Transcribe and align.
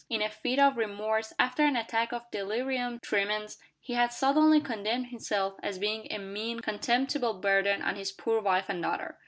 In 0.09 0.23
a 0.23 0.31
fit 0.31 0.57
of 0.57 0.77
remorse, 0.77 1.31
after 1.37 1.63
an 1.63 1.75
attack 1.75 2.11
of 2.11 2.23
delirium 2.31 2.97
tremens, 3.03 3.59
he 3.79 3.93
had 3.93 4.11
suddenly 4.11 4.59
condemned 4.59 5.09
himself 5.09 5.57
as 5.61 5.77
being 5.77 6.07
a 6.11 6.17
mean 6.17 6.59
contemptible 6.61 7.35
burden 7.35 7.83
on 7.83 7.95
his 7.97 8.11
poor 8.11 8.39
wife 8.41 8.65
and 8.67 8.81
daughter. 8.81 9.19